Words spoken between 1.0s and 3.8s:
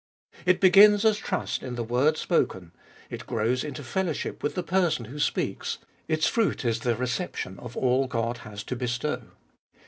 as trust in the word spoken; it grows